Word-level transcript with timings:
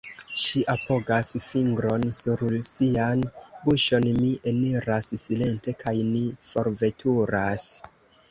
Ŝi 0.43 0.61
apogas 0.73 1.27
fingron 1.47 2.05
sur 2.19 2.41
sian 2.69 3.21
buŝon, 3.67 4.09
mi 4.21 4.31
eniras 4.53 5.11
silente, 5.25 5.77
kaj 5.85 5.95
ni 6.09 6.23
forveturas. 6.51 7.71